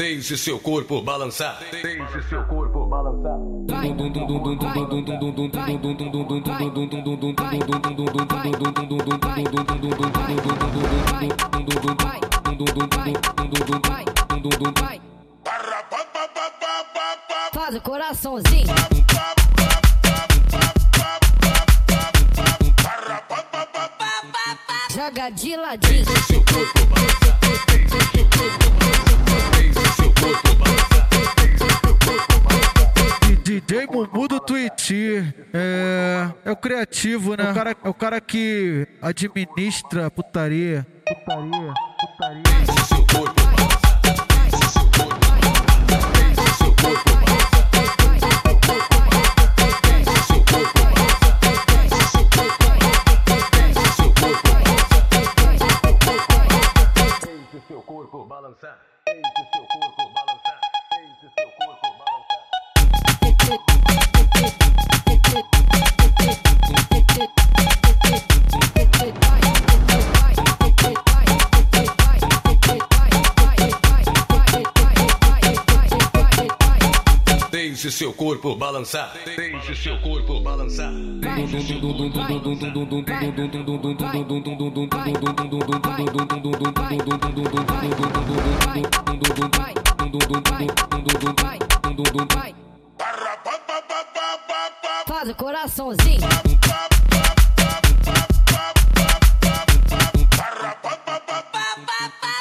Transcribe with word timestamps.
Deixe 0.00 0.34
seu 0.38 0.58
corpo 0.58 1.02
balançar. 1.02 1.60
Deixe 1.70 2.22
seu 2.30 2.42
corpo 2.44 2.86
balançar. 2.86 3.36
Faz 17.52 17.74
o 17.76 17.80
coraçãozinho. 17.82 18.66
Joga 24.94 25.28
de 25.28 25.56
ladinho. 25.56 26.04
Deixe 26.06 26.22
seu 26.22 26.42
corpo 26.42 26.86
balançar. 26.86 27.38
Deixe 27.66 27.88
seu 27.90 28.24
corpo 28.24 28.70
balançar. 28.70 29.59
Twitch 34.50 34.90
é, 35.54 36.28
é 36.44 36.50
o 36.50 36.56
criativo, 36.56 37.36
né? 37.36 37.44
É 37.44 37.50
o, 37.52 37.54
cara, 37.54 37.76
é 37.84 37.88
o 37.88 37.94
cara 37.94 38.20
que 38.20 38.84
administra 39.00 40.06
a 40.06 40.10
putaria. 40.10 40.84
Putaria, 41.06 41.72
putaria. 42.00 42.42
Deixe 42.42 42.84
seu 42.88 43.06
corpo 43.06 43.40
balançar. 43.44 43.60
Seu 57.68 57.82
corpo 57.82 58.28
balançar. 58.28 58.78
Corpo 59.06 59.42
seu 61.38 61.50
corpo 61.56 61.88
balançar. 63.78 64.09
Deixe 77.80 77.96
seu 77.96 78.12
corpo 78.12 78.54
balançar. 78.56 79.14
Deixe 79.24 79.74
seu 79.74 79.98
corpo 80.02 80.38
balançar. 80.42 80.92
Faz 95.06 95.30
o 95.30 95.34
coraçãozinho. 95.34 96.20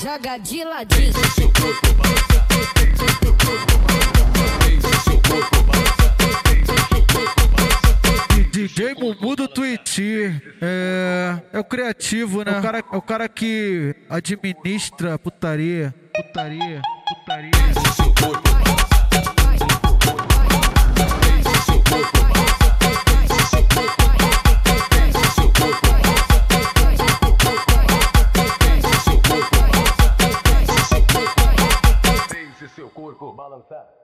Joga 0.00 0.38
de 0.38 0.62
ladinho. 0.62 1.12
Deixe 1.12 1.30
seu 1.30 1.48
corpo 1.48 1.92
balançar. 1.94 2.34
DJ 8.50 8.94
Bubu 8.94 9.36
do 9.36 9.48
Twitch 9.48 9.98
é, 9.98 11.42
é 11.52 11.58
o 11.58 11.64
criativo, 11.64 12.44
né? 12.44 12.52
É 12.52 12.58
o 12.58 12.62
cara, 12.62 12.78
é 12.78 12.96
o 12.96 13.02
cara 13.02 13.28
que 13.28 13.94
administra 14.08 15.14
a 15.14 15.18
putaria. 15.18 15.94
Putaria, 16.14 16.80
putaria. 17.08 17.50
seu 32.74 32.90
corpo 32.90 33.32
balançar. 33.32 34.03